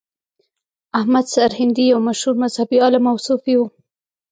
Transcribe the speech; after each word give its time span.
احمد 0.99 1.25
سرهندي 1.33 1.83
یو 1.91 1.99
مشهور 2.07 2.35
مذهبي 2.43 2.77
عالم 2.83 3.03
او 3.11 3.17
صوفي 3.27 3.55
و. 3.57 3.61